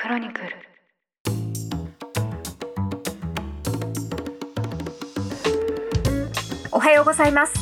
[0.00, 0.46] クロニクル。
[6.72, 7.52] おはようございます。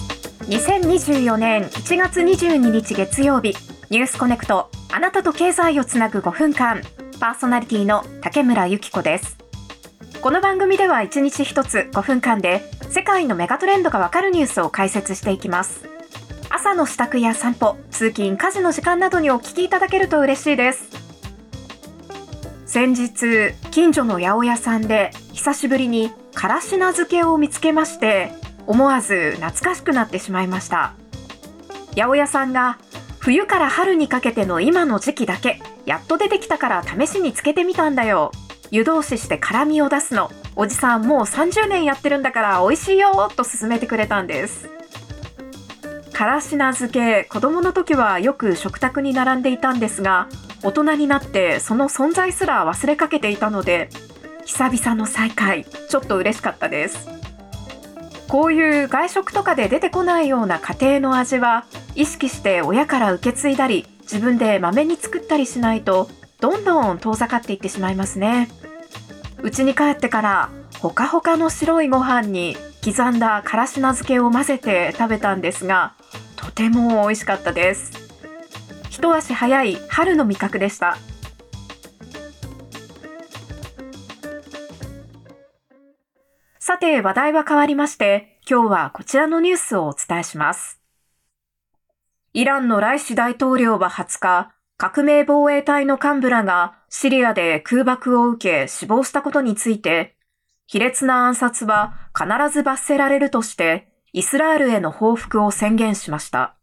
[0.45, 3.55] 2024年1月22日月曜日
[3.91, 6.81] ニュースコネクトあなたと経済をつなぐ5分間
[7.19, 9.37] パーソナリティの竹村由紀子です。
[10.23, 15.89] この番組では1日1つ5分間で世界のメガトレンドがわかるニュースを解説していきます。
[16.51, 20.98] 朝の支度や散歩通勤家事の時間などにお聞きいただけると嬉しいです。
[22.69, 28.31] 先日近所の八百屋さんで久しぶりにからしな漬けを見つけまして
[28.67, 30.93] 思わず懐かしくなってしまいました。
[31.97, 32.79] 八百屋さんが
[33.21, 38.33] 冬から春にかけての今の時期だけやっと出てきたから試しにつけてみたんだよ。
[38.71, 40.31] 湯通しして辛みを出すの。
[40.55, 44.69] おじさんもう30年やってるんだから美味しいよと勧めてくれたんです。
[46.13, 50.29] からしな漬け子供の時はよく食卓に並んでいたんですが
[50.63, 53.89] 大人になってその存在すら忘れかけていたので
[54.45, 55.65] 久々の再会。
[55.65, 57.07] ちょっと嬉しかったです。
[58.29, 66.09] こういう外食とかで出てこないような家庭の味は意識して親から受け継いだり自分でまめに作ったりしないと
[66.41, 68.49] どんどん遠ざかっていってしまいますね。
[69.43, 75.95] 家に帰ってからほかほかの白いご飯に刻んだからしな漬けを混ぜて食べたんですが
[76.37, 77.98] とても美味しかったです。
[78.99, 80.99] 一足早い春の味覚でした
[86.59, 90.81] さて話題は変わりまして今日はこちらのニュースをお伝えします
[92.33, 100.17] イランのライシ大統領は20日革命防衛隊の幹部らがシリアで空爆を受け死亡したことについて
[100.67, 106.58] 卑劣な暗殺は必ず罰せられるとしてイスラエルへの報復を宣言しました。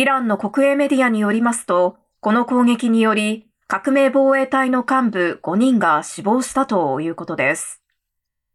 [0.00, 7.82] イランの国営メディアによりますと、この攻撃により革命防衛隊の幹部5人が死亡したということです。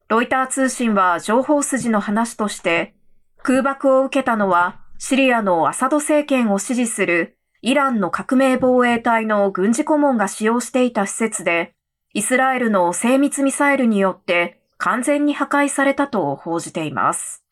[0.07, 2.95] ロイター通信は情報筋の話として、
[3.43, 11.75] 空爆を受けたのはシリアのアサド政権を支持するイランの革命防衛隊の軍事顧問が使用していた施設で、
[12.16, 17.44] イスラエルの精密ミサイルによって完全に破壊されたと報じています。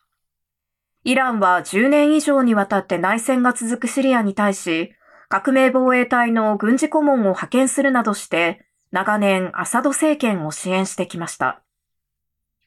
[1.03, 4.93] イランは10年以上にわたって内戦が続くシリアに対し、
[5.27, 11.61] 革命防衛隊の軍事顧問を派遣するなどして、長年アサド政権を支援してきました。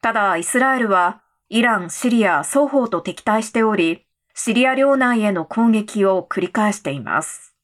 [0.03, 7.55] ただ、イスラエルは、イラン、シリア双方と敵対しており、シリア領内への攻撃を繰り返しています。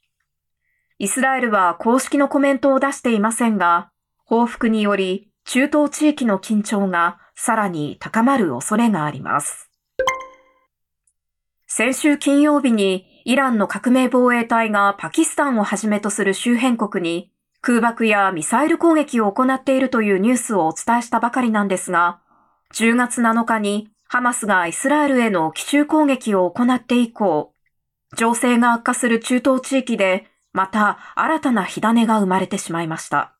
[0.98, 3.90] イスラエルは公式のコメントを出していませんが、
[4.24, 9.71] 報復により中東地域の緊張がさらに高まる恐れがあります。
[11.74, 22.20] 先週金曜日にイランの革命防衛隊がパキスタンをはじめとする周辺国に空爆やミサイル攻撃を行っているというニュースをお伝えしたばかりなんですが、
[22.74, 27.54] 10月7日にハマスがイスラエルへの奇襲攻撃を行って以降、
[28.18, 33.32] 情勢が悪化する中東地域でまた新たな火種が生まれてしまいました。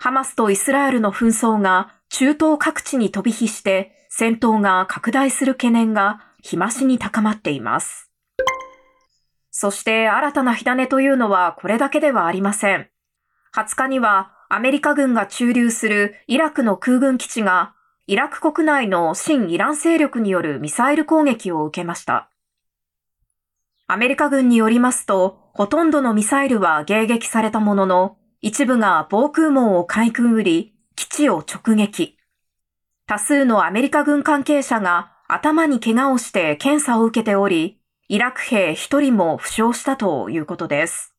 [0.00, 8.10] ハマスとイスラエルの紛争が中東各地に飛び火して戦闘が拡大する懸念が日増しに高まっています。
[9.50, 12.90] そして新たな火種というのはこれだけではありません。
[13.56, 17.74] 20日にはアメリカ軍が駐留するイラクの空軍基地が
[18.06, 22.28] イラク国内の新イラン勢力によるミサイル攻撃を受けました。
[23.86, 32.18] アメリカ軍によりますと、ほとんどのミサイルは迎撃されたものの、一部が防空網をかいくぐり、基地を直撃。
[33.06, 41.14] 多数のアメリカ軍関係者が頭に怪我をして検査を受けており、イラク兵一人も負傷したということです。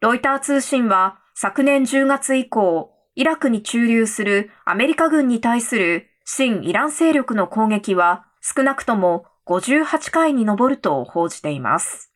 [0.00, 12.12] ロイター通信は昨年10月以降、イラクに駐留するアメリカ軍に対する新イラン勢力の攻撃は少なくとも58回に上ると報じています。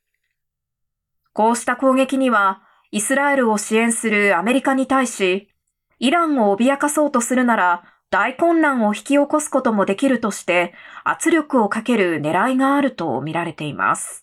[1.32, 5.48] こうした攻撃にはイスラエルを支援するアメリカに対し、
[5.98, 14.22] イランを脅かそうとするなら大混乱を引き起こすこともできるとして圧力をかける狙いがあると見られています。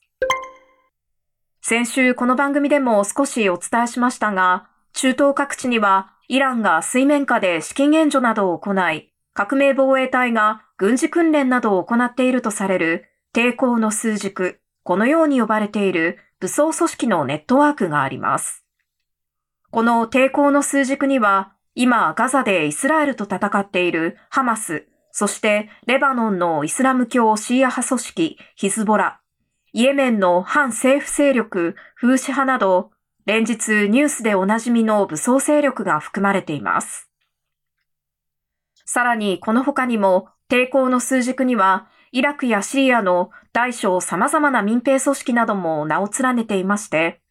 [1.63, 18.63] 先週この番組でも少しお伝えしましたが、中東各地にはイランが水面下で資金援助などを行い、革命防衛隊が軍事訓練などを行っているとされる抵抗の数軸、このように呼ばれている武装組織のネットワークがあります。
[19.71, 29.21] この抵抗の数軸には、今ガザでイスラエルと戦っているハマス、そしてレバノンのイスラム教シーア派組織ヒズボラ、
[29.71, 32.91] イエメンの反政府勢力フーシ派など、
[33.25, 37.09] 連日ニュースでおなじみの武装勢力が含まれています。
[38.83, 47.21] さらにこの他にも抵抗の数軸にはイラクやシリアの大小様々な民兵組織なども名を連ねていまして、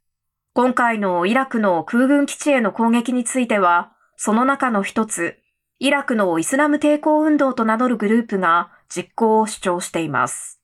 [0.54, 5.38] 今回のイラクの空軍基地への攻撃については、その中の一つ、
[5.78, 10.60] イラクのイスラム抵抗運動と名乗るグループが実行を主張しています。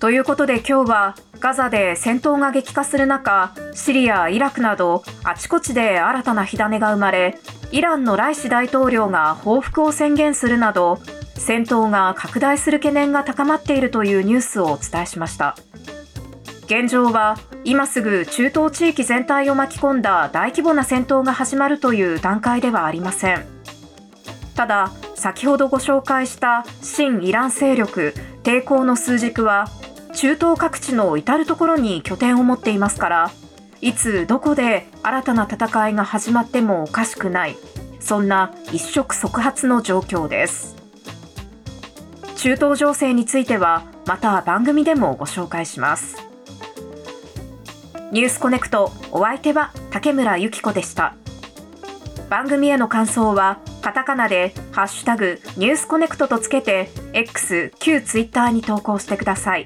[0.00, 7.38] ということで今日はガザで戦闘が激化する中、シリア、イラクなどあちこちで新たな火種が生まれ、
[7.70, 10.98] イランのライシ大統領が報復を宣言するなど、
[11.36, 15.54] 戦闘が拡大する懸念が高まっているというニュースをお伝えしました。
[16.66, 23.44] 現状は今すぐ中東地域全体を巻き込んだ大規模な戦闘が始まるという段階ではありません。
[24.54, 29.68] ただ、先ほどご紹介した新イラン勢力抵抗の数軸は
[30.14, 33.30] 中東各地の至る所に拠点を持っていますから
[33.80, 37.56] いつどこで新たな戦いが始まってもおかしくない。
[38.00, 40.76] そんな一触即発の状況です。
[42.36, 46.33] 中東情勢についてはまた番組でもご紹介します。
[48.14, 51.16] ニュースコネクトお相手は竹村由紀子でした
[52.30, 59.64] 番組への感想はカタカナでハッシュタグニュースコネクトとつけて X 旧 Twitter に投稿してください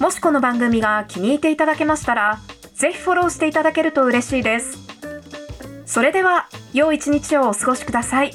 [0.00, 2.40] もしこの番組が気に入っていただけましたら、
[2.72, 4.78] ぜひフォローしていただけると嬉しいです。
[5.84, 8.32] それでは、良い一日をお過ごしください。